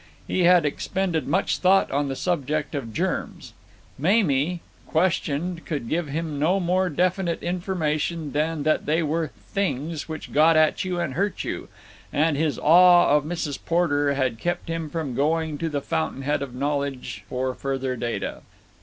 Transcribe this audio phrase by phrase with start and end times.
[0.27, 3.53] He had expended much thought on the subject of germs.
[3.99, 10.33] Mamie, questioned, could give him no more definite information than that they were "things which
[10.33, 11.67] got at you and hurt you,"
[12.11, 13.59] and his awe of Mrs.
[13.63, 18.41] Porter had kept him from going to the fountainhead of knowledge for further data.